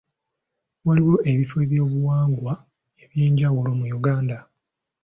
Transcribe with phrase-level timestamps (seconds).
[0.85, 2.53] Waliwo ebifo by'ebyobuwangwa
[3.03, 4.37] ebyenjawulo mu Uganda.